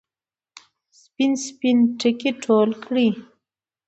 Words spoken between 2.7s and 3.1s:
کړي